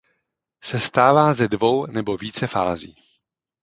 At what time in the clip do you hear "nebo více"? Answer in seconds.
1.85-2.47